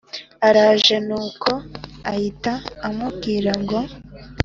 [0.47, 1.51] araje nuko
[2.11, 2.53] ahita
[2.87, 3.79] amubwira ngo